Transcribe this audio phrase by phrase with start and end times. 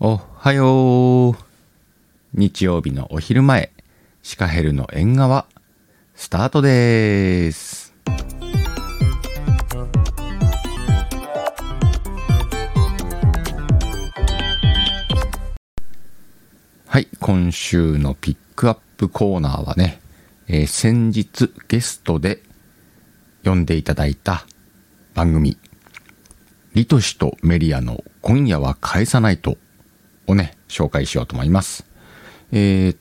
[0.00, 1.34] おはよう。
[2.34, 3.70] 日曜日のお昼前、
[4.22, 5.46] シカヘルの縁側、
[6.14, 7.94] スタートです。
[16.86, 20.00] はい、今週のピックアップコーナーはね、
[20.48, 22.42] えー先日ゲストで
[23.44, 24.46] 呼んでいただいた
[25.14, 25.58] 番組、
[26.74, 29.58] リトシとメリアの今夜は返さないと
[30.32, 31.86] をね、紹介しようと思います。
[32.50, 32.96] えーっ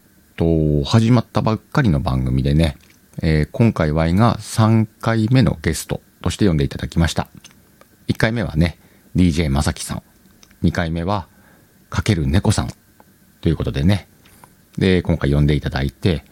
[0.84, 2.78] と、始まったばっかりの番組でね、
[3.22, 7.28] えー今回 Y が3回目のゲストとして呼んでいただきました。
[8.08, 8.78] 1回目はね、
[9.16, 10.04] DJ まさきさん。
[10.64, 11.28] 2回目は、
[11.90, 12.72] かける猫さん。
[13.42, 14.08] ということでね。
[14.78, 16.24] で、今回呼んでいただいて、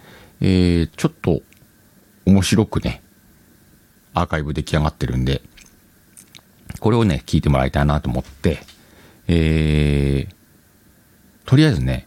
[0.42, 1.42] えーちょっと
[2.26, 3.02] 面白くね、
[4.14, 5.42] アーカイブ出来上がってるんで、
[6.80, 8.60] これをね、聞いてもらいたいなと思って、
[9.28, 10.39] えー、
[11.50, 12.06] とりあえずね、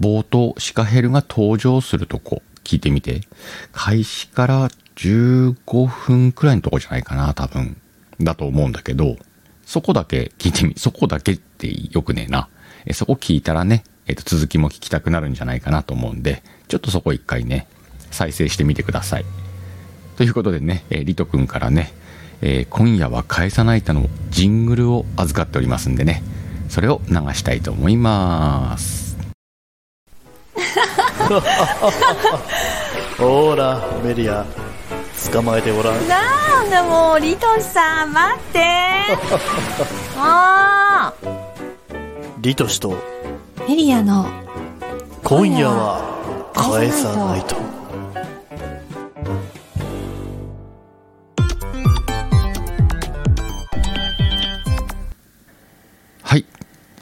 [0.00, 3.22] 冒頭、シカヘルが登場するとこ、聞いてみて。
[3.72, 7.76] 開始から15分くらいのとこじゃないかな、多分。
[8.20, 9.16] だと思うんだけど、
[9.64, 12.48] そこだけ聞いてみ、そこだけってよくねえな。
[12.84, 17.66] えそこ聞いたらね、えっ、と、続きも聞きたくなるんじゃないかなと思うんで、ちょっとそこ一回ね、
[18.12, 19.24] 再生してみてください。
[20.18, 21.92] ということでね、えーリト君からね、
[22.42, 26.22] えー今夜は返さないたのジングルを預かっておりますんでね、
[26.68, 29.16] それを流したいと思います。
[33.18, 34.44] ほーらメリア
[35.32, 36.08] 捕まえてごらん。
[36.08, 38.60] なんだもうリトシさん待って。
[40.16, 41.12] あ
[42.38, 42.90] リトシと。
[42.90, 44.26] ーメリアの。
[45.24, 46.00] 今夜は
[46.54, 47.56] 返さないと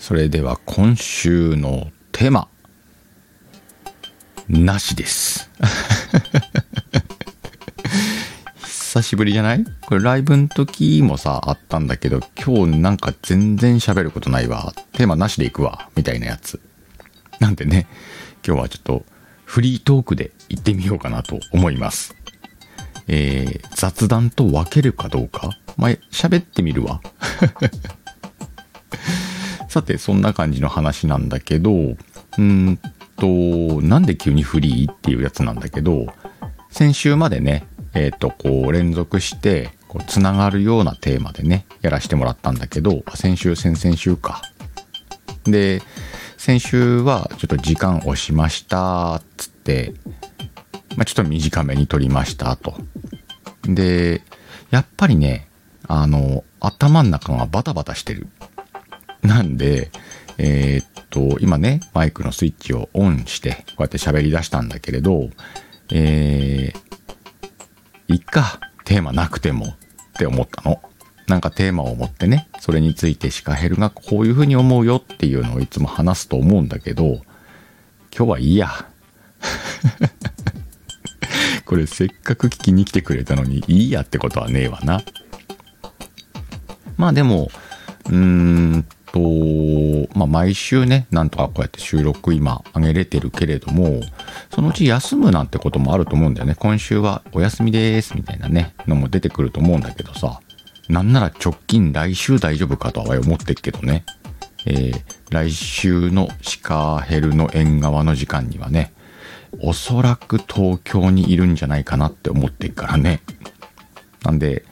[0.07, 2.47] それでは今週のテーマ。
[4.51, 5.49] なしです。
[8.61, 9.65] 久しぶりじゃない？
[9.81, 14.75] これライブの時もさ、あったんだけど、今日なんか全然喋ることないわ。
[14.93, 15.89] テーマなしでいくわ。
[15.97, 16.61] みたいなやつ。
[17.41, 17.87] なんでね、
[18.47, 19.07] 今日はちょっと
[19.47, 22.15] フリートークで行ってみようかなと思います。
[23.09, 25.49] えー、雑談と分けるかどうか？
[25.79, 27.01] まあ、喋ってみるわ。
[29.75, 32.79] さて、そんな感じの話なんだけど、うーん
[33.17, 36.07] と、なんで急にフリーっていうやつなんだけど、
[36.71, 44.43] 先週までね、えっ、と、こう、連続して、こう、つながるようなテーマでね、やらせてもらったんだけど、先週、先々週か。
[45.43, 45.83] で、
[46.37, 49.93] 先週はちょっと時間押しましたっ、つって、
[50.97, 52.77] まあ、ちょっと短めに撮りました、と。
[53.65, 54.23] で、
[54.71, 55.49] やっぱりね、
[55.89, 58.29] あの、頭の中がバタバタしてる。
[59.25, 59.91] なんで、
[60.39, 65.31] えーっと、今ね、マイクのスイッチをオンして、こうやって喋り出したんだけれど、
[65.91, 69.73] えー、いっか、テーマなくてもっ
[70.17, 70.83] て思ったの。
[71.27, 77.23] なんかテーマを持ってね、それについてシカヘルがこういうふうに思うよっていうのをいつも話すと思うんだけど、
[78.17, 78.69] 今日はいいや。
[81.65, 85.03] これせっかく聞きに来てくれたのにいいやってことはねえわな。
[86.99, 87.51] まあでも、
[88.07, 89.21] うーんと、
[90.19, 94.01] まあ毎週ね、なんとかこうやって収録今上げれてるけれども、
[94.53, 96.57] そのうち休むなんてこともあると思うんだよね。
[96.59, 100.41] 今週はお休みですみたいなね、のも出てくると思うんだけどさ、
[100.89, 104.05] なんなら直近来週大丈夫かとは思ってっけどね。
[104.67, 108.93] えー来週のシカヘルの縁側の時間にはね、
[109.61, 113.21] おそらく東京にいるんじゃないかなって思ってっからね。
[114.23, 114.65] なんで、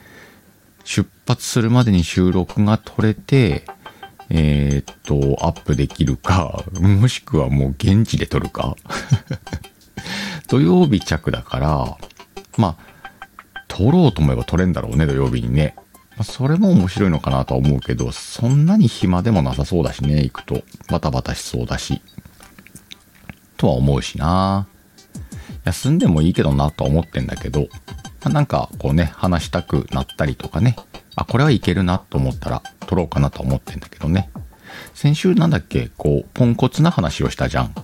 [0.85, 3.65] 出発するまでに収録が取れて、
[4.35, 8.75] えーっと、アップできるか、 もしくはもう現地で撮るか。
[10.49, 11.97] 土曜日着だから、
[12.57, 12.77] まあ、
[13.67, 15.75] 撮ろうと思えば撮れんだろうね、土曜日にね。
[16.17, 20.63] まあ、それも面白いのかなとは思うけど、そんなに暇でもなさそうだしね、行くと。
[20.89, 22.01] バタバタしそうだし。
[23.57, 24.67] とは思うしな。
[25.63, 27.67] 休んでもいいけどなとは思ってんだけど、ま
[28.25, 30.75] あなんかこうね、話したくなったりとかね、
[31.15, 34.29] あ、これはいけるなと思ったら撮ろうかなと思ってんだけどね。
[34.93, 37.75] 先週なんだっけ、こう、ポンコツな話をしたじゃん。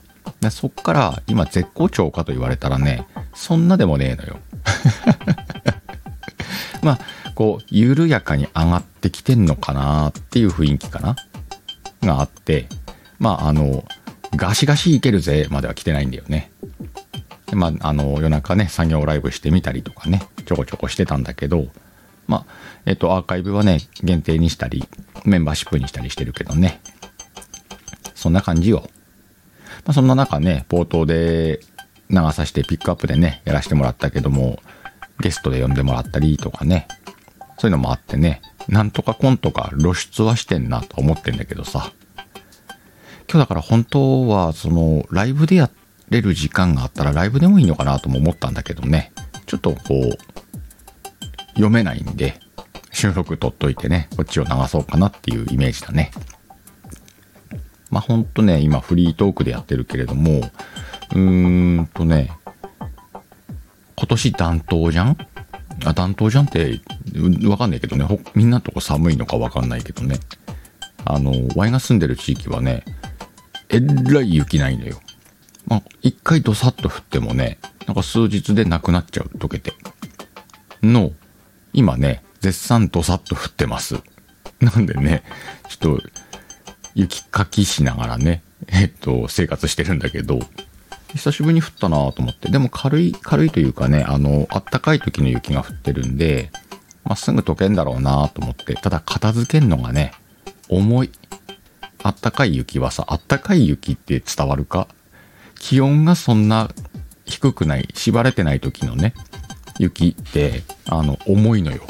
[0.41, 4.39] でそっから今絶好調かと言われたらね、そんなでもねえのよ。
[6.81, 6.99] まあ、
[7.35, 11.15] こう、緩やかに上がってきてんのかなっていう雰囲気かな
[12.01, 12.67] があって、
[13.17, 13.83] まあ、あの、
[14.35, 16.51] ガシガシいけるぜまでは来てないんだよね。
[17.51, 21.67] まあ、あの、夜中ね、作業ライブしてみたりとかね、ちょこちょこしてたんだけど、
[22.29, 22.45] まあ、
[22.85, 24.87] えっと、アーカイブはね、限定にしたり、
[25.25, 26.79] メンバーシップにしたりしてるけどね。
[28.13, 28.87] そんな感じよ。
[29.83, 31.59] まあ、そんな中ね、冒頭で
[32.11, 34.61] 流させてピックアップでね、やらせてもらったけども、
[35.19, 36.87] ゲストで呼んでもらったりとかね、
[37.57, 41.91] そういうのもあってね、なんとかコントか露出はしてんなと思ってんだけどさ。
[43.27, 45.71] 今日だから本当は、その、ライブでや
[46.09, 49.11] れる時間があったらライブでもいいのかなとも思ったんだけどね、
[49.47, 50.48] ちょっとこう、
[51.59, 52.39] 読めないんで、
[52.91, 56.11] 収録取っといてね、こっちを流そうかなっていうイメージだね。
[57.91, 60.39] まあほんとね、今フリートークでやってるけれども、
[61.11, 62.31] うーんとね、
[63.95, 65.17] 今年暖冬じゃん？
[65.85, 66.81] あ、暖冬じゃんって、
[67.47, 70.19] わかんないけどね、みんなとこ寒いのかわかんないけどね。
[71.05, 72.83] あの、ワイが住んでる地域はね、
[73.69, 74.99] えらい雪ないのよ。
[75.67, 79.73] まあ、一回ドサッと降ってもね、なんか数日でなくなっちゃう、溶けて。
[80.81, 81.11] の、
[81.73, 83.95] 今ね、絶賛ドサッと降ってます。
[84.59, 85.23] なんでね、
[85.67, 86.03] ちょっと、
[86.95, 90.39] 雪かきしながらね、えっと、生活してるんだけど、
[91.13, 92.49] 久しぶりに降ったなと思って。
[92.49, 96.51] でも軽い、軽いというかね、あの、あったかい時の雪が降ってるんで、
[97.03, 98.75] まあ、すぐ溶けんだろうなと思って。
[98.75, 100.11] ただ、片付けんのがね、
[100.67, 101.11] 重い。
[102.03, 104.87] あったかい雪はさ、あったかい雪って伝わるか？
[105.55, 106.69] 気温がそんな
[107.25, 109.13] 低くない、縛れてない時のね、
[109.79, 111.81] 雪って、あの、重いのよ。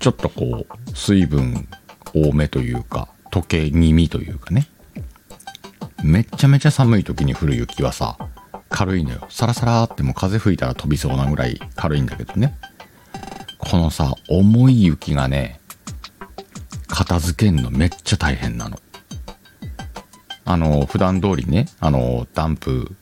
[0.00, 1.68] ちょっとこう、水分
[2.12, 4.66] 多めというか、溶け気味というかね。
[6.02, 8.18] めっちゃめちゃ寒い時に降る雪はさ、
[8.68, 9.26] 軽いのよ。
[9.28, 12.56] サラサラっても風吹いたら飛びそうなぐらい軽いんだけどね。
[13.58, 15.60] このさ、重い雪がね、
[16.88, 18.78] 片付けんのめっちゃ大変なの。
[20.44, 22.96] あの、普段通りね、あの、ダンプ、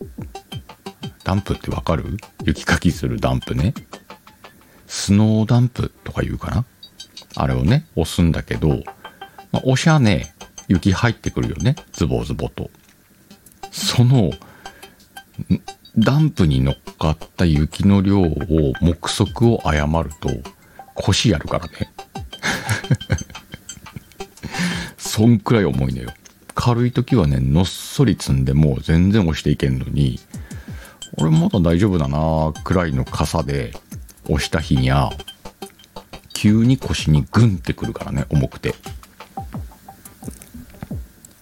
[1.28, 2.16] ダンプってわかる？
[2.44, 3.75] 雪かきするダンプね。
[4.86, 6.64] スノーダンプとか言うかな？
[7.36, 8.69] あれをね、押すんだけど、
[9.52, 10.34] まあ、押しゃね、
[10.69, 11.76] 雪入ってくるよね。
[11.92, 12.70] ズボズボと。
[13.70, 14.30] その、
[15.98, 18.32] ダンプに乗っかった雪の量を、
[18.80, 20.30] 目測を誤ると、
[20.94, 21.92] 腰やるからね。
[24.96, 26.10] そんくらい重いのよ。
[26.54, 30.19] 軽い時はね、のっそり積んでもう全然押していけんのに、
[31.20, 33.73] 俺まだ大丈夫だなくらいの傘で
[34.25, 35.11] 押した日にゃ、
[36.32, 38.75] 急に腰にグンってくるからね、重くて。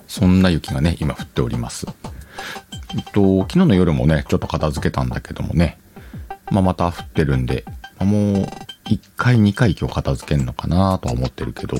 [0.08, 1.86] そんな雪がね、今降っております。
[2.96, 5.78] えっと、昨日の夜もね、ちょっと片付けたんだけどもね、
[6.50, 7.66] まあ、また降ってるんで、
[7.98, 8.46] もう、
[8.86, 11.76] 1回2回今日片付けんのかなとは思ってるけど、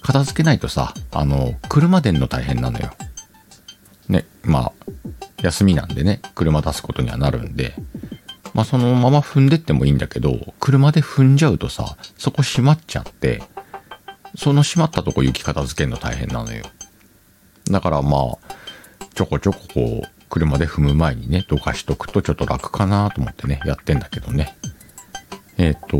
[0.00, 2.92] 片付けないとさ、あの、車出んの大変なのよ。
[4.08, 4.72] ね、まあ、
[5.42, 7.74] 休みなんでね、車出すことにはなるんで、
[8.54, 13.42] まあそのまま踏んでってもいいんだけど、車で踏んじゃうとさ、そこ閉まっちゃって、
[14.36, 16.64] その閉まったとこ雪片付けるの大変なのよ。
[17.70, 24.56] だからまあ、ちょこちょここう、車で踏む前にね、どかしとくとちょっと楽かなと思ってね、やってんだけどね。
[25.58, 25.98] えっ、と、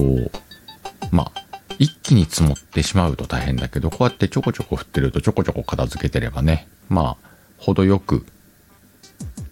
[1.10, 1.40] まあ、
[1.78, 7.28] 一気に積もってしまうと大変だけど、こうやってちょこちょこ降ってるとちょこちょこ片付けてればね、まあ、
[7.58, 8.24] 程よく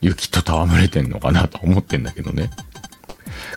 [0.00, 2.50] 雪と戯れてんのかなと思ってんだけどね。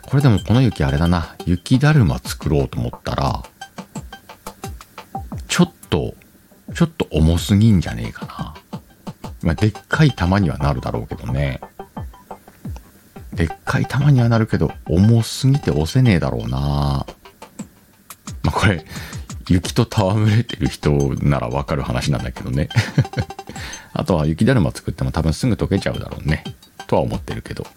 [0.02, 3.44] これでもこの雪あれだな、雪だるま作ろうと思ったら、
[5.48, 6.16] ちょっと、
[6.74, 8.56] ちょっと重すぎんじゃねえかな。
[9.44, 11.62] まあ、でっかい玉にはなるだろうけどね。
[13.34, 17.06] でっかい玉にはなるけど、重すぎて押せねえだろうな。
[18.44, 18.86] まあ、これ、
[19.48, 22.70] 雪と戯れてる人ならわかる話なんだけどね。
[24.02, 26.44] あとは雪だるま作っても多分すぐ溶けちゃうだろうね。
[26.88, 27.68] とは思ってるけど。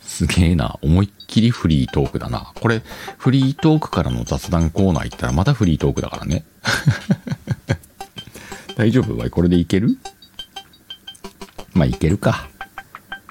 [0.00, 0.78] すげえな。
[0.80, 2.52] 思いっきりフリートークだな。
[2.54, 2.80] これ、
[3.18, 6.46] フリートークからの雑談コーナー行ったらまたフリートークだからね。
[8.78, 9.14] 大丈夫？
[9.18, 9.98] わいこれでいける？
[11.74, 12.48] まあいけるか。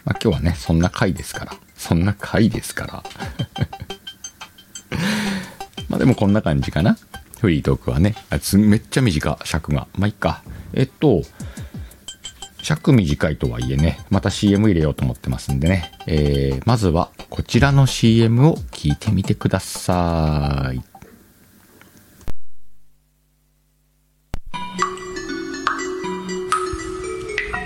[0.03, 1.55] まあ今日はね、そんな回ですから。
[1.75, 3.01] そんな回ですから。
[5.89, 6.99] まあでもこんな感じかな。
[7.45, 8.15] フリートークはね。
[8.31, 9.87] あつめっちゃ短、尺が。
[9.95, 10.41] まあいっか。
[10.73, 11.21] えっと、
[12.63, 15.91] 尺短いとはいえね、また CM 入れようと思ってますんでね。
[16.07, 20.81] えー、まずはこちらの CM を聞いてみてください。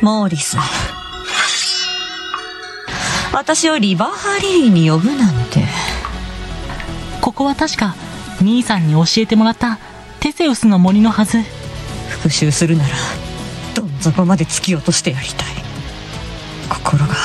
[0.01, 0.57] モーリス
[3.33, 5.63] 私をリバーハリーに呼ぶなんて
[7.21, 7.95] ここは確か
[8.41, 9.79] 兄さんに教えてもらった
[10.19, 11.41] テセウスの森のはず。
[12.09, 12.89] 復讐するなら
[13.75, 15.47] どん底まで突き落としてやりたい。
[16.69, 17.15] 心が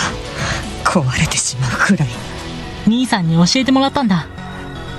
[0.84, 2.08] 壊れてしまうくらい。
[2.86, 4.26] 兄さんに教えてもらったんだ。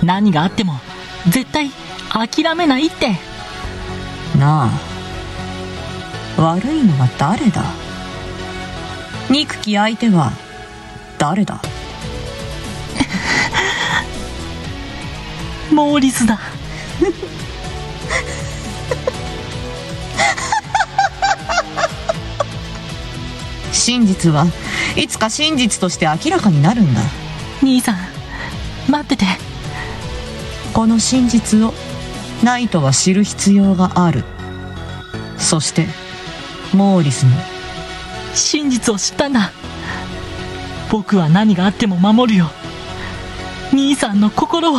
[0.03, 0.73] 何があっても
[1.27, 1.69] 絶対
[2.09, 3.11] 諦めないって。
[4.37, 4.69] な
[6.37, 7.63] あ悪いのは誰だ？
[9.29, 10.31] 憎き相手は
[11.17, 11.61] 誰だ？
[15.71, 16.39] モーリスだ。
[23.71, 24.47] 真実は
[24.95, 27.01] いつか真実として明らかになるんだ。
[27.61, 27.97] 兄さん
[28.89, 29.25] 待ってて。
[30.73, 31.73] この真実を
[32.43, 34.23] ナイトは知る必要がある。
[35.37, 35.87] そして
[36.73, 37.37] モーリスも。
[38.33, 39.51] 真実を知ったんだ。
[40.91, 42.49] 僕は何があっても守るよ。
[43.71, 44.77] 兄さんの心を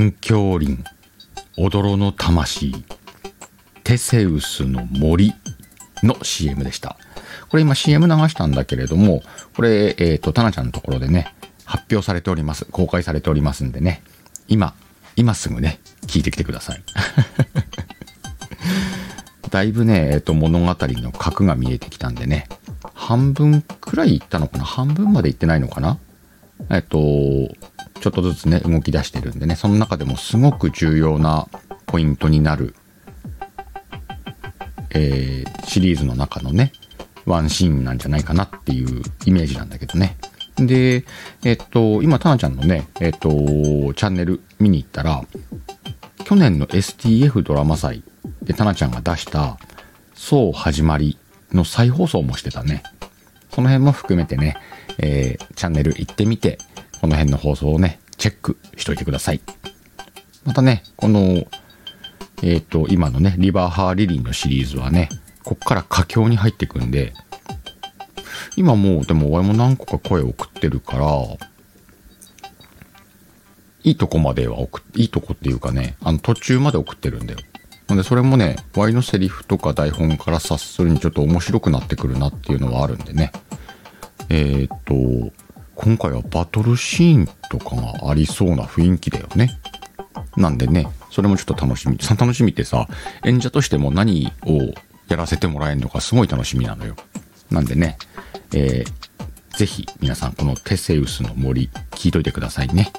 [0.00, 0.78] 元凶林、
[1.58, 2.72] おどろの魂、
[3.84, 5.34] テセウスの森
[6.02, 6.96] の CM でした。
[7.50, 9.22] これ今 CM 流したんだけれども、
[9.54, 11.34] これ、えっ、と、タナちゃんのところでね、
[11.66, 12.64] 発表されております。
[12.64, 14.02] 公開されておりますんでね、
[14.48, 14.72] 今、
[15.16, 16.82] 今すぐね、聞いてきてください。
[19.50, 22.48] だいぶね、えっ、と、物語の核が見えてきたんでね、
[22.94, 24.64] 半分くらい行ったのかな？
[24.64, 25.98] 半分まで行ってないのかな？
[26.70, 26.98] えっと、
[28.00, 31.48] ちょっとずつね、動き出してるんでね、その中でもすごく重要な
[31.86, 32.74] ポイントになる、
[34.90, 36.72] えーシリーズの中のね、
[37.26, 40.16] ワンシーンなんじゃないかなっていうイメージなんだけどね。
[40.56, 41.04] で、
[41.44, 45.22] えっと、今、タナちゃんのね、えっと、チャンネル見に行ったら、
[46.24, 48.02] 去年の STF ドラマ祭
[48.42, 49.58] でタナちゃんが出した、
[50.14, 51.18] そう始まり
[51.52, 52.82] の再放送もしてたね。
[53.54, 54.56] その辺も含めてね、
[54.98, 56.58] えーチャンネル行ってみて、
[57.00, 59.40] この辺の放送をね、チェックしといてください。
[60.44, 61.44] またね、この、
[62.42, 65.08] えっ、と、今のね、リバーハーリリンのシリーズはね、
[65.44, 67.12] こっから佳境に入ってくんで、
[68.56, 71.06] 今もう、でも俺も何個か声送ってるから、
[73.82, 77.38] いいとこまでは送っ、いいとこっていうかね、あの途中まで送ってるんだよ。
[77.88, 83.32] なんでそれもね、Y のセリフとか台本から察するにちょっと面白くなってくるなっていうのはあるんでね。
[84.28, 85.32] えーっと、
[85.82, 89.58] 今回はバトルシーンとかがありそうな雰囲気だよね。
[90.36, 91.96] なんでね、それもちょっと楽しみ。
[92.02, 92.86] さ楽しみってさ、
[93.24, 94.74] 演者としても何を
[95.08, 96.96] やらせてもらえるのかすごい楽しみなのよ。
[97.50, 97.96] なんでね、
[98.54, 102.92] えー、ぜひ皆さんこのテセウスの森聞いといてくださいね。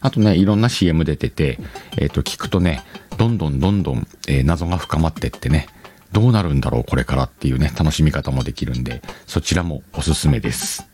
[0.00, 1.58] あとね、いろんな CM 出てて、
[1.98, 2.84] えっ、と、聞くとね、
[3.18, 5.66] どんどんどんどん、えー謎が深まってってね、
[6.12, 10.86] どうなるんだろうこれからっていうね、楽しみ方もできるんで、そちらもおすすめです。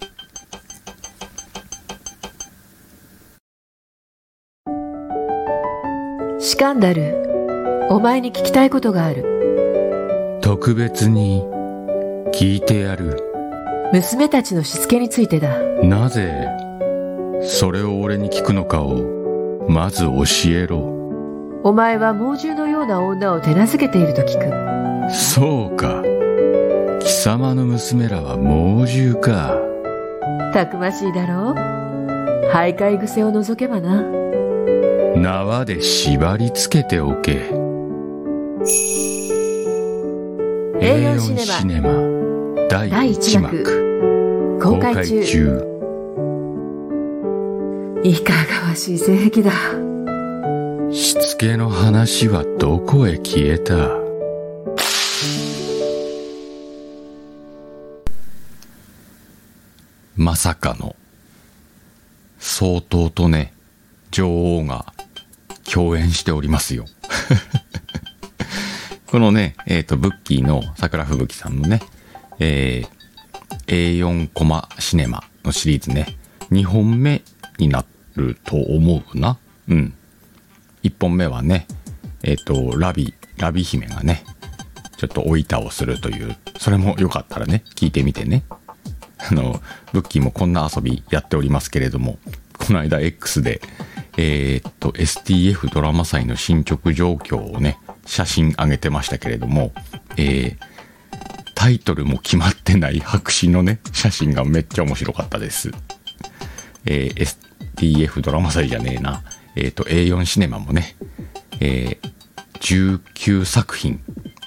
[6.49, 10.39] シカンダル、お前に聞きたいことがある。
[10.41, 11.43] 特別に
[12.33, 13.23] 聞いてやる。
[13.93, 15.61] 娘たちのしつけについてだ。
[15.83, 16.49] なぜ、
[17.43, 20.79] それを俺に聞くのかを、まず教えろ。
[21.65, 25.13] お前は猛獣のような女を手なずけていると聞く。
[25.13, 26.03] そうか。
[27.01, 29.55] 貴様の娘らは猛獣か。
[30.55, 31.55] たくましいだろう
[32.51, 34.18] 徘徊癖を除けばな。
[35.19, 37.51] 縄で縛り付けておけ。
[40.81, 41.43] A4 シネマ。
[41.45, 41.91] シネマ。
[42.69, 45.65] 第第1 1幕幕公開中。
[48.05, 48.33] いか
[48.63, 49.51] がわしい性癖だ。
[50.93, 53.75] しつけの話はどこへ消えた。
[60.17, 60.95] まさかの。
[62.39, 63.53] 総統とね
[64.11, 64.93] 女王が
[65.73, 66.87] 共演しておりますよ。
[69.07, 71.81] このねえっ、とブッキーの桜吹雪さんのね
[72.39, 72.99] えー
[73.67, 76.17] A4 コマシネマのシリーズね
[76.51, 77.23] 2本目
[77.59, 77.85] にな
[78.17, 79.39] ると思うな。
[79.69, 79.95] うん。
[80.83, 81.67] 1本目はね
[82.23, 84.25] えっ、とラビラビ姫がね
[84.97, 88.45] ちょっとお板をするというそれもよかったらね聞いてみてね。
[89.19, 89.61] あの
[89.93, 92.19] ブッキーもこんな遊びやっておりますけれども
[92.59, 93.61] この間 X で
[94.19, 99.73] えーっと STF ドラマ祭の進捗状況をね写真上げてましたけれども
[100.19, 100.57] えー
[101.55, 105.71] タイトルも決まってない 白紙のね写真がめっちゃ面白かったです
[106.85, 107.49] えー
[107.79, 109.23] STF ドラマ祭じゃねえな。
[109.55, 110.97] えっ、と、A4 シネマもね、
[111.61, 111.99] え
[112.61, 114.03] 19作品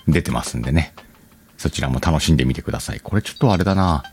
[0.07, 0.93] 出てますんでね。
[1.57, 2.99] そちらも楽しんでみてください。
[2.99, 4.03] これちょっとあれだな。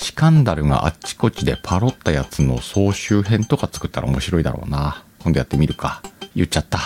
[0.00, 5.04] シカンダルがあっちこっちでパロったやつの総集編とか作ったら面白いだろうな。
[5.18, 6.00] 今度やってみるか。
[6.34, 6.78] 言っちゃった。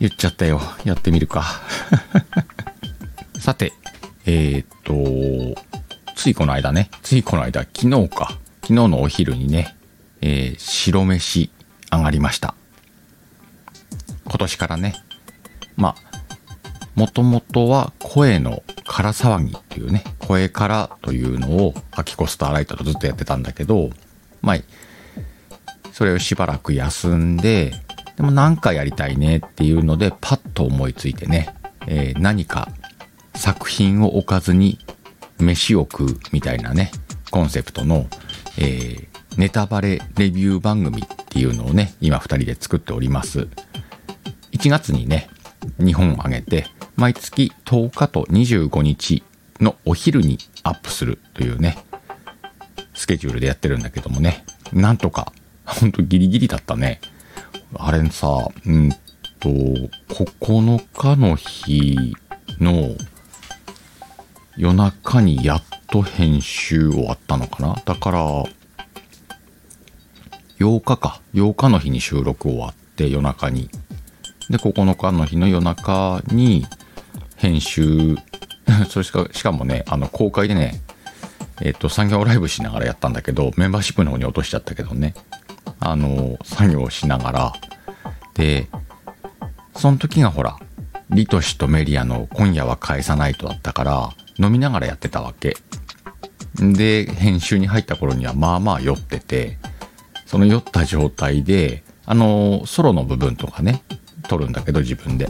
[0.00, 0.62] 言っちゃったよ。
[0.84, 1.44] やってみるか。
[3.38, 3.74] さて、
[4.24, 5.62] えーっと、
[6.16, 9.76] ついこの間ね、ついこの間、昨日か、昨日のお昼にね、
[10.22, 11.50] えー白飯
[11.92, 12.54] 上がりました。
[14.24, 14.94] 今年からね、
[15.76, 16.07] まあ、
[16.98, 23.90] もともとは声の空騒ぎっていうね、声からというのをアキコスターライトとずっとやってたんだけど、
[24.42, 24.56] まあ、
[25.92, 27.72] それをしばらく休んで、
[28.16, 31.54] でもなんかやりたいねっていうので、パッと思いついてね、
[31.86, 32.68] えー何か
[33.36, 34.80] 作品を置かずに
[35.38, 36.90] 飯を食うみたいなね、
[37.30, 38.08] コンセプトの、
[38.58, 43.46] えーネタバレレビュー番組っていうのをね、今二人で作っております。
[44.50, 45.28] 1月にね、
[45.78, 46.66] 2本上げて、
[46.98, 49.22] 毎月10日と25日
[49.60, 51.78] のお昼にアップするというね、
[52.92, 55.32] スケジュールでやってるんだけどもね、なんとか、
[55.64, 57.00] ほんとギリギリだったね。
[57.76, 58.90] あれさ、うん
[59.38, 59.48] と、
[60.08, 62.16] 9日の日
[62.58, 62.96] の
[64.56, 65.62] 夜中にやっ
[65.92, 68.42] と編集終わったのかなだから、
[70.58, 71.20] 8日か。
[71.32, 73.70] 8日の日に収録終わって夜中に。
[74.50, 76.66] で、9日の日の夜中に
[77.38, 78.16] 編集、
[78.90, 80.80] それしか、しかもね、あの、公開でね、
[81.60, 85.14] えっ、と、産業ライブしながらやったんだけど、メンバーシップの方に落としちゃったけどね。
[85.80, 87.52] あの、作業しながら。
[88.34, 88.68] で、
[89.76, 90.56] その時がほら、
[91.10, 95.56] リトシとメリアの今夜は返さないとだったから、飲みながらやってたわけ。
[96.56, 99.58] で、編集に入った頃にはまあまあ酔ってて、
[100.26, 103.82] その酔った状態で、あの、ソロの部分とかね、
[104.28, 105.28] 撮るんだけど自分で。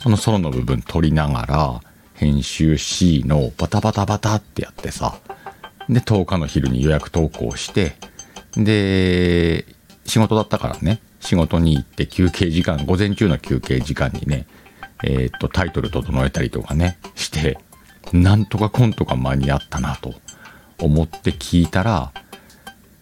[0.00, 1.80] そのソロの部分撮りながら、
[2.14, 5.18] 編集 C のバタバタバタってやってさ、
[5.90, 7.96] で、10日の昼に予約投稿して、
[8.56, 9.66] で、
[10.06, 14.46] 仕事だったからね、仕事に行って休憩時間、午前中の休憩時間にね、
[15.04, 17.58] えーっと、タイトル整えたりとかね、して、
[18.14, 20.14] なんとかコントが間に合ったなと
[20.78, 22.12] 思って聞いたら、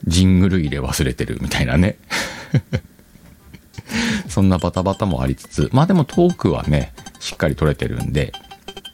[0.04, 1.96] ジングル入れ忘れてるみたいなね。
[4.28, 8.32] そんなバタバタもありつつ、まあでもトークはね、しっかり撮れてるんで、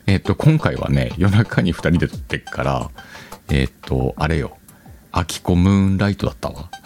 [0.06, 2.90] えっ、と、今回はね、夜中に二人で撮ってっから、
[3.48, 4.58] えっ、と、あれよ、
[5.12, 6.70] アキコムーンライトだったわ。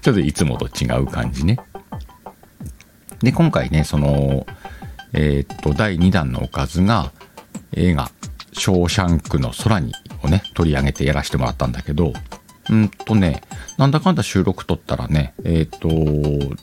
[0.00, 1.58] ちょっといつもと違う感じね。
[3.20, 4.46] で、今回ね、その、
[5.12, 7.12] えっ、と、第2弾のおかずが、
[7.72, 8.10] 映画、
[8.52, 9.92] ショーシャンクの空に
[10.22, 12.12] をね、取り上げてやらせてもらったんだけど、
[12.70, 13.42] うんとね、
[13.78, 15.88] なんだかんだ収録撮ったらね、えっ、と、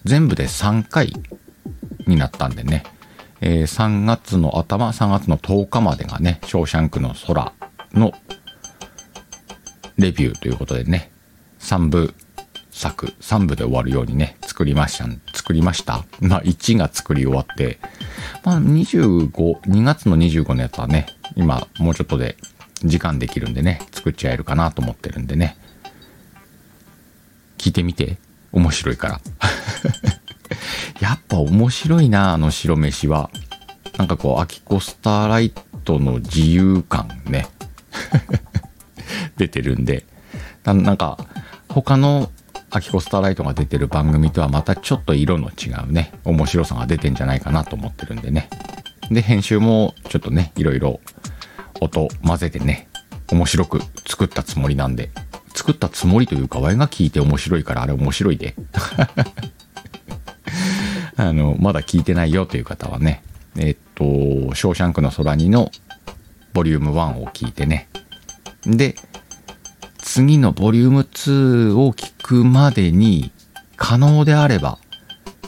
[0.03, 1.13] 全部で3回
[2.11, 2.83] になったんでね、
[3.41, 7.53] えー3月の頭、3月の10日までがね、ショーシャンクの空
[7.93, 8.13] の
[9.97, 11.11] レビューということでね、
[11.59, 12.13] 3部
[12.71, 16.05] 作、3部で終わるようにね、作りました、作りました。
[16.19, 17.79] まあ、1が作り終わって、
[18.43, 22.37] まあ、25、2月の25のやつはね、今、もうちょっとで
[22.83, 25.57] 時間できるんでね、作っちゃえるかなと思ってるんでね、
[27.57, 28.17] 聞いてみて。
[28.51, 29.21] 面白いから。
[31.01, 33.31] やっぱ面白いな、あの白飯は。
[33.97, 35.51] なんかこう、アキコスターライ
[35.83, 37.47] トの自由感ね。
[39.35, 40.05] 出てるんで。
[40.63, 41.17] なんか、
[41.69, 42.31] 他の
[42.69, 48.47] アキコスターライトが出てる番組とはまたちょっと色の違うね、面白さが出てんじゃないかなと思ってるんでね。
[49.09, 50.99] で、編集もちょっとね、いろいろ
[51.79, 52.87] 音混ぜてね、
[53.31, 55.09] 面白く作ったつもりなんで、
[55.55, 58.53] 作ったつもりというか、ワイが聞いて面白いからあれ面白いで。
[61.21, 63.23] あの、まだ聞いてないよという方はね、
[63.55, 65.69] えっと、ショーシャンクの空にの
[66.53, 67.89] ボリューム1を聞いてね。
[68.65, 68.95] で、
[69.99, 73.31] 次のボリューム2を聞くまでに、
[73.75, 74.79] 可能であれば、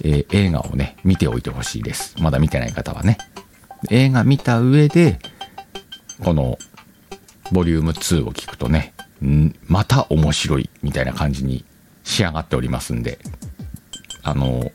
[0.03, 2.15] えー映画をね、見ておいてほしいです。
[2.19, 3.17] まだ見てない方はね。
[3.89, 5.19] 映画見た上で、
[6.23, 6.57] この、
[7.51, 11.65] ボリューム2を聞くとね、んまた面白いみたいな感じに
[12.03, 13.19] 仕上がっておりますんで、
[14.21, 14.71] あの、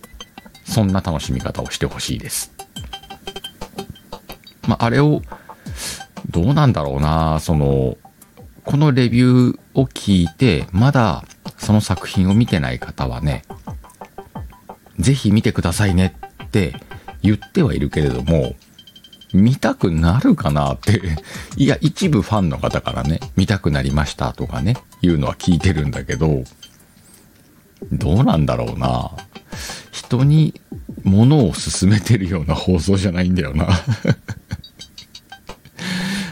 [0.68, 2.52] そんな楽しみ方をしてほしいです。
[4.66, 5.22] まあ、あれを、
[6.30, 7.96] どうなんだろうな、その、
[8.64, 11.24] このレビューを聞いて、まだ
[11.56, 13.44] その作品を見てない方はね、
[14.98, 16.74] ぜひ見てくださいねって
[17.22, 18.54] 言ってはいるけれども、
[19.32, 21.00] 見たくなるかなって、
[21.56, 26.44] いや、一部ファンの方からね、見たくなりましたとかね、いうのは聞いてるんだけど、
[27.90, 29.12] どうなんだろうな。
[30.08, 30.54] 人に
[31.04, 33.68] 物を勧めてるような放送じゃないんだよな。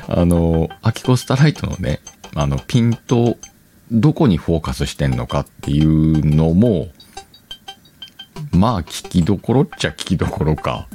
[0.09, 2.01] あの、アキコスタライトのね、
[2.35, 3.37] あの、ピント、
[3.93, 6.89] どこにフォーカスしてんのかっていうのも、
[8.53, 10.89] まあ、聞きどころっちゃ聞きどころか。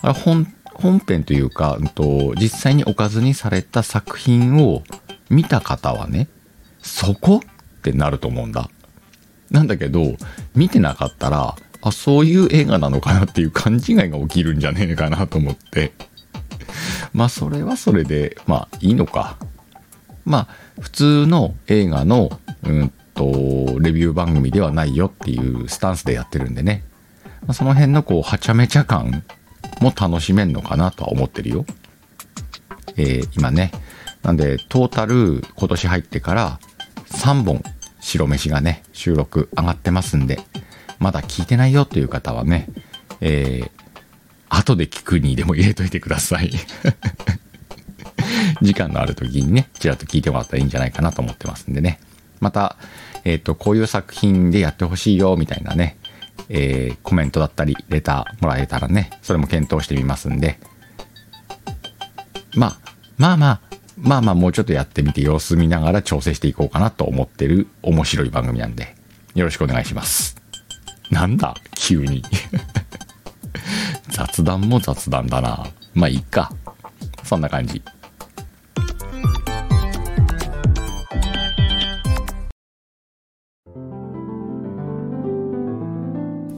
[0.00, 4.84] あれ、ほん、本編というか、うんと、実際におかずにされた作品を
[5.30, 6.28] 見た方はね、
[6.80, 7.40] そこ
[7.78, 8.70] ってなると思うんだ。
[9.50, 10.14] なんだけど、
[10.54, 11.56] 見てなかったら、
[11.88, 15.92] あ、そういう映画なのかなっていう勘違いが起きるんじゃねえかなと思って。
[17.12, 19.36] まあ、それはそれで、まあ、いいのか。
[20.24, 20.48] まあ、
[20.80, 23.24] 普通の映画の、うんと、
[23.80, 26.84] レビュー番組ではないよっていうスタンスでやってるんでね。
[27.42, 29.22] まあ、その辺のこう、はちゃめちゃ感
[29.80, 31.64] も楽しめんのかなとは思ってるよ。
[32.96, 33.72] えー今ね。
[34.22, 36.58] なんで、トータル今年入ってから
[37.10, 37.62] 3本
[38.00, 40.40] 白飯がね、収録上がってますんで、
[40.98, 42.68] まだ聞いてないよという方はね、
[43.20, 43.70] えー、
[44.48, 46.50] 後で聞くにでも入れといてください。
[48.62, 51.98] 時間のある時にね、ちらっと聞いてもらったらいいんじゃないかなと思ってますんでね。
[52.40, 52.76] また、
[53.24, 55.96] えっ、と、こういう作品でやってほしいよ、みたいなね、
[56.48, 60.58] えーコメントだったり、レターもらえたらね、それも検討してみますんで、
[62.54, 62.78] まあ、
[63.16, 63.60] まあまあ、
[63.96, 68.94] まあまあもうちょっとやってみて様子見ながら調整していこうかなと思ってる面白い番組なんで、
[69.34, 70.43] よろしくお願いします。
[71.14, 71.54] なんだ？
[71.76, 72.24] 急に。
[74.10, 75.64] 雑談も雑談だな。
[75.94, 76.50] まあいいか。
[77.22, 77.80] そんな感じ。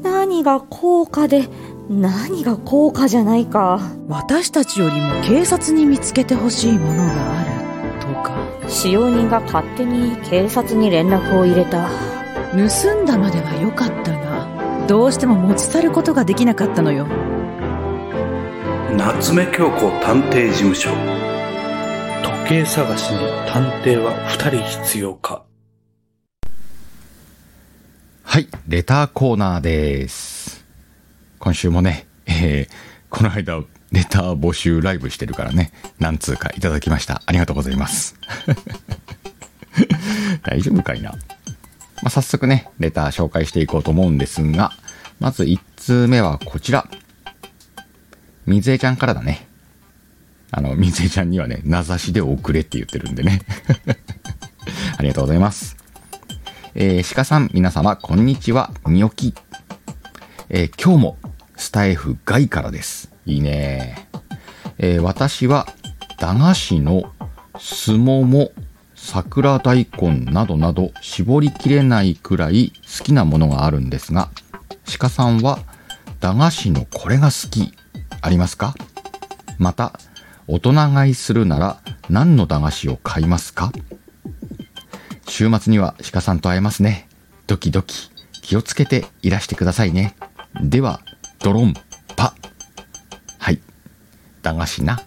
[0.03, 1.49] 何が高価で
[1.90, 7.51] 何が高価じゃないか私たちよりも警察に見つけてほしいものがある
[8.01, 8.38] とか
[8.69, 11.88] 使用人が勝手に警察に連絡を入れた
[12.53, 14.15] 盗んだまでは良かったが
[14.88, 17.07] どうしても持ち去ることができなかったのよ
[18.96, 20.90] 夏目京子探偵事務所
[22.22, 23.18] 時計探しに
[23.49, 25.44] 探偵は二人必要か
[28.22, 30.66] はい、レターコーナーです。
[31.38, 37.22] 今週もね、えーこの間、レター募集ライブしてるからね、何通かいただきました。
[37.25, 38.16] ありがとうございます。
[40.42, 41.14] 大丈夫かいな？
[42.07, 44.71] まあ、早速ね、レター紹介していこうと思うんですが、
[45.19, 46.88] まず1通目はこちら。
[48.47, 49.49] 水江ちゃんからだね。
[50.53, 53.40] あの、水江ちゃんにはね、名指しで送れって言ってるんでね。
[54.97, 55.77] ありがとうございます。
[56.77, 59.35] えー、鹿さん、皆様、こんにちは、みおき。
[60.49, 61.19] えー今日も、
[61.57, 63.11] スタイフ外からです。
[63.27, 64.07] いいね。
[64.79, 65.66] えー私は、
[66.21, 67.12] 駄菓子の
[67.59, 68.53] すもも、
[69.07, 74.31] 桜大根などなど、絞りきれないくらい好きなものがあるんですが、
[74.99, 75.61] 鹿さんは、
[76.19, 77.73] 駄菓子のこれが好き、
[78.21, 78.75] ありますか？
[79.59, 79.99] また、
[80.49, 83.71] 大人買いするなら、何の駄菓子を買いますか？
[85.29, 87.09] 週末には鹿さんと会えますね。
[87.47, 88.11] ドキドキ。
[88.42, 90.16] 気をつけていらしてくださいね。
[90.61, 91.01] では、
[91.38, 91.75] ドロン
[92.16, 92.35] パ。
[93.38, 93.61] はい。
[94.42, 95.01] 駄菓子な。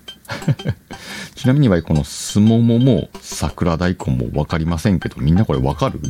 [1.40, 6.02] ちなみにはこのすももも桜大根もわかりませんけど、みんなこれわかる？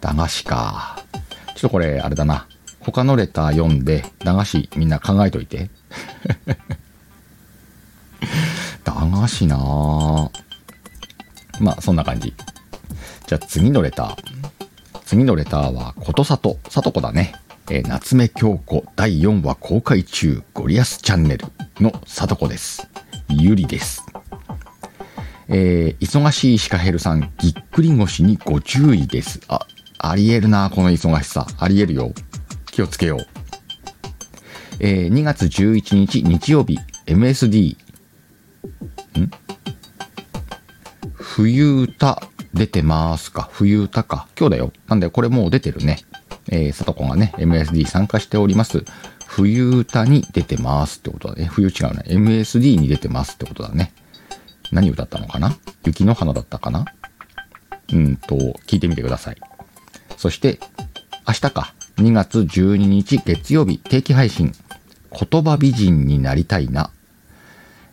[0.00, 0.98] 駄菓子か。
[1.54, 2.48] ちょっとこれ、あれだな。
[2.80, 5.70] 他のレター読んで、駄菓子みんな考えといて。
[8.82, 10.30] 駄菓子なぁ。
[11.60, 12.34] まあ、そんな感じ。
[13.28, 14.16] じゃあ次のレター。
[15.04, 17.32] 次のレターは、ことさと、さとこだね。
[17.70, 21.46] えー夏目京子第4話公開中、ゴリアスチャンネル
[21.78, 22.88] のさとこです。
[23.30, 24.04] ゆりです。
[25.48, 29.40] えー忙しいシカヘルさん、ぎっくり腰にご注意です。
[29.48, 29.66] あ、
[29.98, 31.46] ありえるな、この忙しさ。
[31.58, 32.12] ありえるよ。
[32.66, 33.26] 気をつけよう。
[34.80, 37.76] えー2月11日日曜日、MSD。
[39.18, 39.30] ん？
[41.14, 42.22] 冬歌
[42.54, 43.48] 出てますか？
[43.52, 44.26] 冬歌か。
[44.38, 44.72] 今日だよ。
[44.88, 45.98] なんでこれもう出てるね。
[46.48, 48.84] えー、さとこがね、MSD 参加しております。
[49.32, 51.44] 冬歌に出てますってことだね。
[51.44, 52.02] 冬違うね。
[52.06, 53.92] MSD に出てますってことだね。
[54.72, 55.56] 何歌ったのかな？
[55.84, 56.84] 雪の花だったかな？
[57.92, 58.34] うんと、
[58.66, 59.36] 聞いてみてください。
[60.16, 60.58] そして、
[61.28, 61.74] 明日か。
[61.98, 64.52] 2月12日月曜日定期配信。
[65.12, 66.90] 言葉美人になりたいな。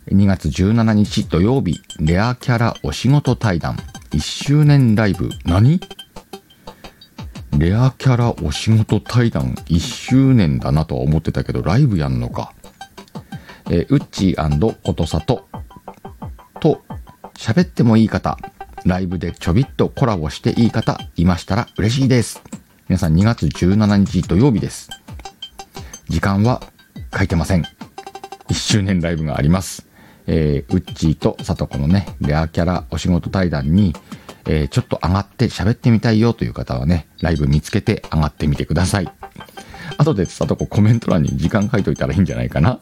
[0.08, 3.76] 2月17日土曜日、レアキャラお仕事対談、
[4.10, 5.80] 1周年ライブ、何？
[7.58, 12.54] レアキャラお仕事対談1周年だなとは思ってたけど、ライブやんのか。
[13.68, 15.48] えーウッチーことさと、
[16.60, 16.84] と、
[17.34, 18.38] 喋ってもいい方、
[18.84, 22.42] ライブでちょびっとコラボしていい方いましたら嬉しいです。
[22.88, 24.88] 皆さん2月17日土曜日です。
[26.08, 26.62] 時間は
[27.12, 27.64] 書いてません。
[28.48, 29.88] 1周年ライブがあります。
[30.28, 33.96] えー、ウッチーとさとこのね、レアキャラお仕事対談に、
[34.48, 39.12] えーちょっと上がって喋ってみたいよという方はね、ライブ見つけて上がってみてください。
[39.98, 42.80] 後でさとこコメント欄に時間書いといたらいいんじゃないかな。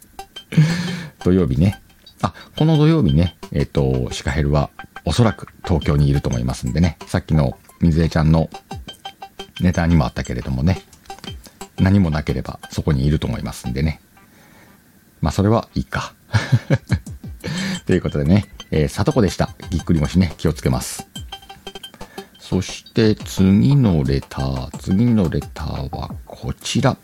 [1.24, 1.80] 土曜日ね。
[2.22, 4.70] あ、この土曜日ね、えっ、と、シカヘルは
[5.04, 6.98] おそらく東京にいると思いますんでね。
[7.06, 8.50] さっきの水江ちゃんの
[9.60, 10.82] ネタにもあったけれどもね。
[11.78, 14.00] 何もなければそこにいると思いますんでね。
[15.20, 16.14] まあ、それはいいか。
[17.86, 19.50] ということでね、えー、里子でした。
[19.70, 21.08] ぎっくり腰ね、気をつけます。
[22.38, 26.96] そして次のレター、次のレターはこちら。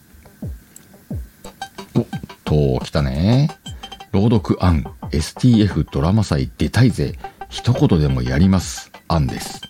[1.95, 2.07] おっ
[2.45, 3.51] と、来たね。
[4.13, 7.19] 朗読案 STF ドラマ祭出たいぜ。
[7.49, 8.91] 一言でもやります。
[9.09, 9.61] 案です。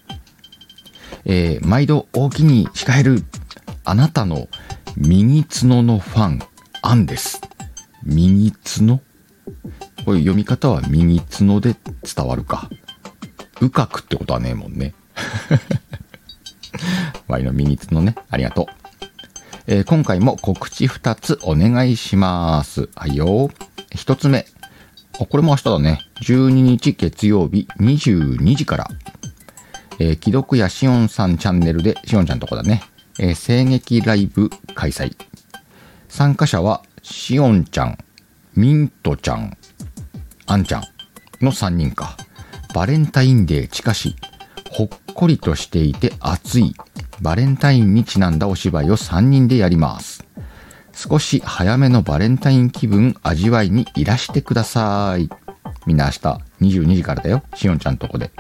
[1.25, 3.25] えー、毎度大きに控える
[3.85, 4.49] あなたの
[4.97, 6.39] 右角のファン、
[6.83, 7.41] 案です。
[8.05, 9.01] 右角
[10.05, 12.69] これ読み方は右角で伝わるか。
[13.61, 14.95] うかくってことはねえもんね。
[17.29, 18.15] ワイの右角ね。
[18.29, 18.67] ありがとう。
[19.67, 22.91] えー今回も告知2つお願いします。
[22.95, 23.51] はいよ。
[23.93, 24.47] 1つ目。
[25.19, 26.01] あこれも明日だね。
[26.21, 28.91] 12日月曜日22時から。
[29.99, 32.83] えー、既読やしおんさんチャンネルで、しおんちゃんとこだね。
[33.19, 35.17] えー声劇ライブ開催。
[36.09, 37.99] 参加者は、しおんちゃん、
[38.55, 39.57] ミントちゃん、
[40.47, 40.83] あんちゃん
[41.41, 42.17] の3人か。
[42.75, 44.17] バレンタインデー近し、
[44.71, 46.75] ほっこりとしていて熱い、
[47.21, 50.27] バレンタインにちなんだお芝居を3人でやります。
[50.93, 55.29] 少し早めのバレンタイン気分味わいにいらしてください。
[55.87, 56.19] みんな明日
[56.61, 57.43] 22時からだよ。
[57.55, 58.31] しおんちゃんとこで。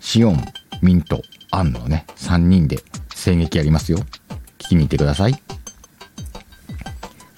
[0.00, 0.44] しおん、
[0.82, 2.80] ミント、アンのね、3人で
[3.14, 3.98] 声劇やりますよ。
[4.58, 5.42] 聞きに行ってください。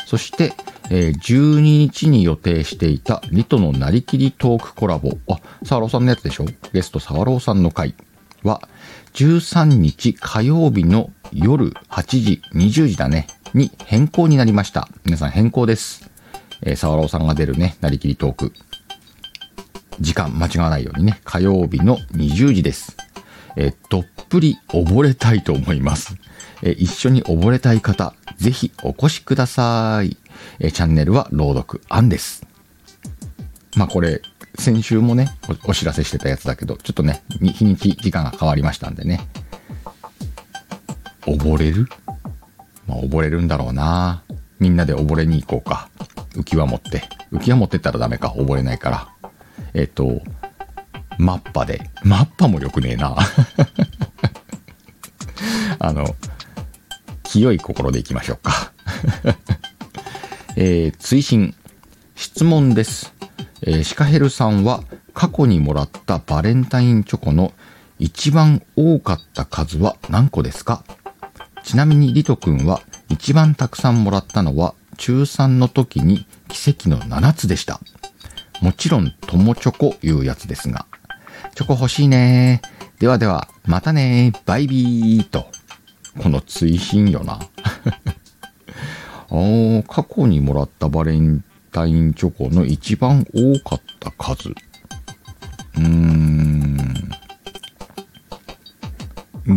[0.07, 0.53] そして、
[0.91, 5.17] えー12日に予定していたリトのなりきりトークコラボ。
[5.29, 6.47] あ、サワロさんのやつでしょ？
[6.73, 7.95] ゲストサワロさんの回
[8.43, 8.61] は、
[9.15, 14.89] 13日火曜日の夜8時、20時だね、に変更になりました。
[15.05, 16.11] 皆さん変更です。
[16.63, 18.53] えー、サワロさんが出るね、なりきりトーク。
[20.01, 22.97] 時間間違わないようにね、火曜日の20時です。
[23.57, 26.17] えーどっぷり溺れたいと思います。
[26.63, 30.17] えー一緒に溺れたい方、ぜひお越しください。
[30.59, 32.47] えチャンネルは朗読案です。
[33.77, 34.23] まあこれ、
[34.59, 39.27] 先週もねお、お知らせしてたやつだけど、ちょっとね、日にち時間が変わりましたんでね。
[41.23, 41.89] 溺れる？
[42.87, 44.23] まあ溺れるんだろうな。
[44.61, 45.89] みんなで溺れに行こうか。
[46.35, 47.03] 浮き輪持って。
[47.33, 48.29] 浮き輪持ってったらダメか。
[48.37, 49.09] 溺れないから。
[49.75, 50.21] えっ、と、
[51.19, 51.91] マッパで。
[52.03, 53.17] マッパもよくねえな。
[55.79, 56.15] あの、
[57.25, 58.73] 清い心でいきましょうか。
[60.57, 61.55] えー追伸。
[62.15, 63.13] 質問です。
[63.63, 67.53] えーシカヘルさんは過去にもらったバレンタインチョコの
[67.99, 70.85] 一番多かった数は何個ですか？
[71.65, 77.81] ちなみにリト君は一番たくさんもらったのは中3の時に奇跡の7つでした。
[78.61, 80.87] もちろん友チョコいうやつですが。
[81.57, 82.63] チョコ欲しいね
[82.99, 85.49] ではでは、またねバイビーと。
[86.23, 87.41] この追伸よな。
[89.35, 94.51] あー過去にもらったバレンタインチョコの一番多かった数。
[94.51, 96.77] うーん。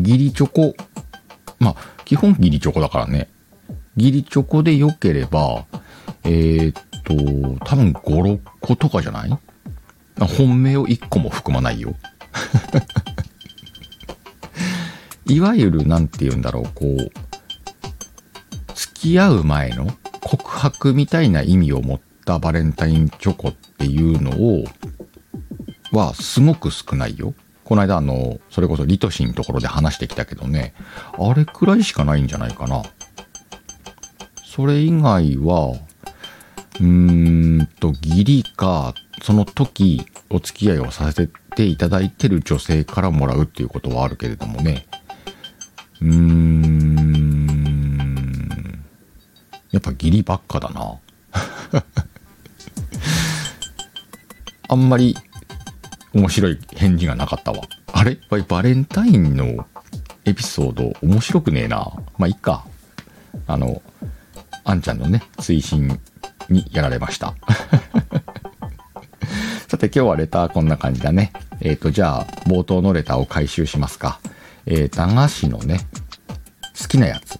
[0.03, 0.75] ギリチョコ。
[1.59, 3.29] まあ、基本ギリチョコだからね。
[3.95, 5.65] ギリチョコで良ければ、
[6.23, 7.13] えーっと、
[7.65, 8.01] 多分5、
[8.35, 9.37] 6個とかじゃない？
[10.19, 11.93] 本命を1個も含まないよ。
[15.25, 17.11] いわゆる、なんて言うんだろう、こう、
[19.07, 19.87] 付き合う前の
[20.21, 24.65] 告白みたいな意味を持ったバレンタインチョコっていうのを、
[25.93, 27.33] はすごく少ないよ。
[27.63, 30.73] この間あの、それこそリトシンのところで話してきたけどね、
[31.17, 32.83] あれくらいしかないんじゃないかな。
[34.43, 35.77] それ以外は、
[36.79, 38.93] うーんと、義理か、
[39.23, 44.85] その時お付き合いをさせていただいてる女性からもらうっていうことはあるけれどもね。
[46.01, 47.06] うーん。
[49.71, 50.99] やっぱ義理ばっかだな。
[54.69, 55.15] あんまり
[56.13, 57.63] 面白い返事がなかったわ。
[57.93, 58.17] あれ？
[58.29, 59.65] ババレンタインの
[60.25, 61.91] エピソード面白くねえな。
[62.17, 62.65] まあ、いっか。
[63.45, 63.81] あの、
[64.63, 65.99] あんちゃんのね、追伸
[66.49, 67.35] にやられました。
[69.67, 71.31] さて今日はレターこんな感じだね。
[71.61, 74.19] えっ、と、じゃあ、冒頭のレターを回収しますか。
[74.65, 75.87] えー、駄菓子のね、
[76.79, 77.39] 好きなやつ。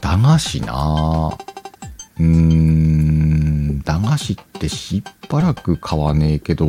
[0.00, 1.44] 駄菓子なぁ。
[2.18, 6.68] うーん、駄菓子ってしばらく買わねえけど、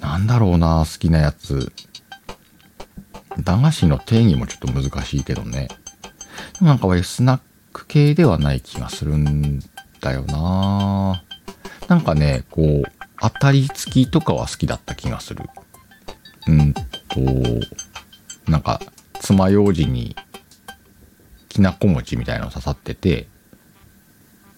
[0.00, 1.72] なんだろうな好きなやつ。
[3.38, 5.68] 駄菓子の定義もちょっと難しいけどね。
[5.68, 7.40] でもなんか割スナッ
[7.72, 9.60] ク系ではない気がするん
[10.00, 11.22] ったよな
[11.88, 12.82] なんかね、こう、
[13.20, 15.44] 当たり付きとかは好きだった気がする。
[16.48, 16.80] うんと、
[18.48, 18.80] なんか、
[19.20, 20.16] 爪楊枝に
[21.50, 23.26] きなこ餅みたいなの刺さってて、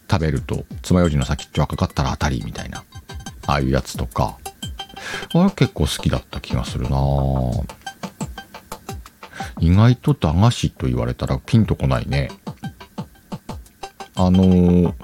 [0.08, 2.84] 食べると爪楊枝の先っちょ赤かったら当たりみたいな、
[3.46, 4.38] ああいうやつとか、
[5.34, 6.98] あれ結構好きだった気がするな
[9.58, 12.30] 意外と駄菓子と言われたらピンとこないね。
[14.14, 14.94] あのー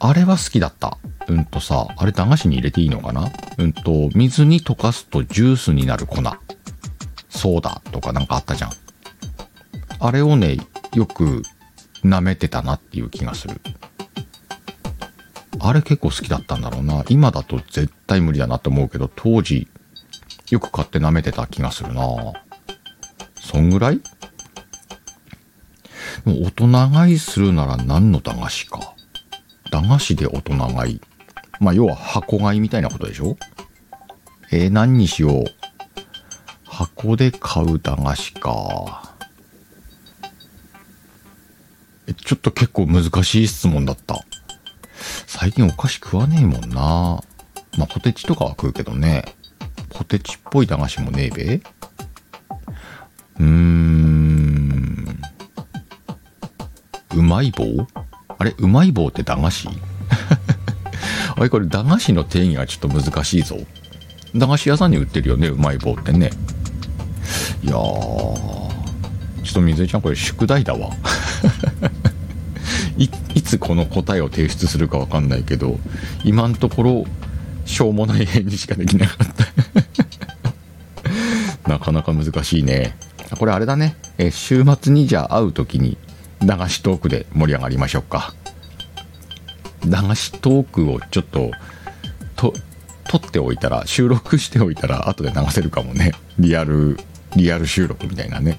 [0.00, 0.96] あれは好きだった。
[1.26, 3.32] うんとさ、あれ駄菓子に入れていいのかな？
[3.58, 6.22] うんと、水に溶かすとジュースになる粉。
[7.28, 8.70] ソーダとかなんかあったじゃん。
[10.00, 10.56] あれをね、
[10.94, 11.42] よく
[12.04, 13.60] 舐めてたなっていう気がする。
[15.60, 17.04] あれ結構好きだったんだろうな。
[17.08, 19.66] 今だと絶対無理だなって思うけど、当時
[20.50, 22.04] よく買って舐めてた気がするな。
[23.40, 24.00] そんぐらい？
[26.24, 28.94] でも大人買いするなら何の駄菓子か。
[29.72, 31.00] 駄菓子で大人買い。
[31.60, 33.36] まあ、要は箱買いみたいなことでしょ？
[34.52, 35.44] えー、何にしよう？
[36.64, 39.07] 箱で買う駄菓子か。
[42.28, 44.22] ちょっと結構難しい質問だった。
[45.26, 47.22] 最近お菓子食わねえもんな。
[47.78, 49.24] まあ、ポテチとかは食うけどね。
[49.88, 55.18] ポテチっぽい駄菓子もねえべうーん。
[57.14, 57.64] うまい棒？
[58.36, 59.68] あれうまい棒って駄菓子？
[61.34, 63.56] あれこれ駄菓子の定義がちょっと難しいぞ。
[64.34, 66.30] 駄菓子屋さんに売ってるよね、うまい棒ってね。
[67.62, 68.68] いやー、ちょ
[69.50, 70.90] っと水江ちゃんこれ宿題だわ。
[72.98, 73.08] い
[73.42, 75.78] つこの答えを提出するかわかんないけど、
[76.24, 77.04] 今のところ、
[77.64, 79.26] しょうもない返事しかできなかっ
[81.62, 81.68] た。
[81.70, 82.96] なかなか難しいね。
[83.38, 83.94] これあれだね。
[84.16, 85.96] え週末にじゃあ会う時に
[86.44, 88.34] 駄菓子トークで盛り上がりましょうか。
[89.86, 91.52] 駄菓子トークをちょっと、
[92.36, 92.52] と、
[93.08, 96.12] 撮っておいたら、収録しておいたら、後で流せるかもね。
[96.38, 96.98] リアル、
[97.36, 98.58] リアル収録みたいなね。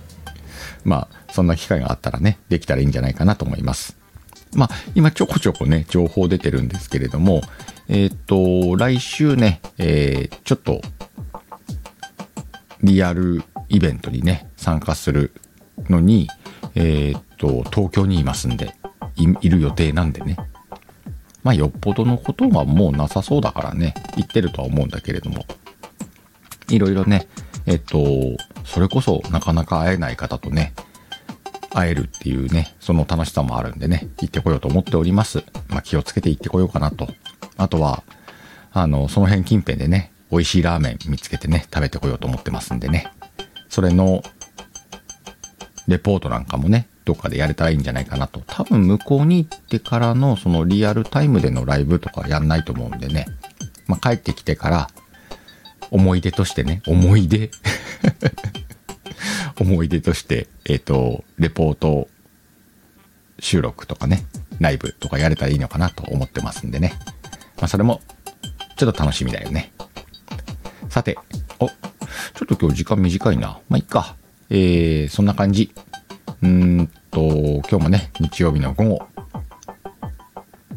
[0.84, 3.99] まあ、そんな機会があったらね、できたらいいんじゃないかなと思います。
[4.54, 7.42] まあ、今ちょこちょこね、情報出てるんですけれども、
[7.88, 10.82] えっ、と、来週ね、えーちょっと、
[12.82, 15.34] リアルイベントにね、参加する
[15.90, 16.28] のに、
[16.76, 18.76] えっ、と、東京にいますんで、
[19.16, 20.38] いいる予定なんでね。
[21.44, 25.46] まあ、よっぽどのことはもうなさそうだからね、言ってるとは思うんだけれども、
[26.70, 27.28] いろいろね、
[27.66, 28.04] えっと、
[28.66, 30.74] それこそなかなか会えない方とね、
[31.72, 35.44] 会えるっていうね、その楽しさもあるんでね、行ってこようと思っております。
[35.70, 37.08] まあ、気をつけて行ってこようかなと。
[37.58, 38.04] あとは、
[38.72, 43.12] あの、その辺近辺でね、美味しいラーメン見つけてね、食べてこようと思ってますんでね。
[43.68, 44.24] それの、
[45.88, 48.44] レポートなんかもね、どっかでやれたらいいんじゃないかなと。
[48.46, 53.26] 多分向こうに行ってからのそのリアルタイムでのライブとかやんないと思うんでね。
[53.88, 54.90] まあ、帰ってきてから、
[55.92, 57.50] 思い出としてね、思い出
[59.60, 62.08] 思い出として、えっ、と、レポート
[63.40, 64.26] 収録とかね、
[64.60, 66.94] ライブとかやれたらいいのかなと思ってますんでね。
[67.58, 68.02] まあ、それも、
[68.78, 69.72] ちょっと楽しみだよね。
[70.90, 71.18] さて、
[71.60, 71.74] お、ちょ
[72.46, 73.60] っと今日時間短いな。
[73.70, 74.16] まあ、いっか。
[74.50, 75.74] えー、そんな感じ。
[76.42, 76.50] うー
[76.84, 77.22] んと、
[77.70, 79.08] 今日もね、日曜日の午後。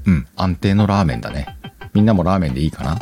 [0.04, 1.56] うん、安定のラーメンだね。
[1.94, 2.98] みんなもラーメンでいいかな？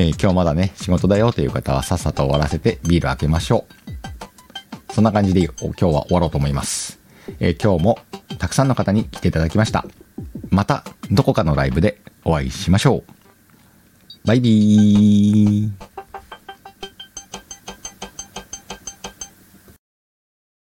[0.00, 3.66] えー今日まだね、仕事だよという方はさっさと終わらせてビール開けましょ
[4.88, 4.92] う。
[4.94, 7.00] そんな感じで今日は終わろうと思います。
[7.40, 7.98] えー今日も
[8.38, 9.84] たくさんの方に来ていただきました。
[10.50, 13.04] またどこかのライブでお会いしましょう。
[14.24, 15.97] バイビー。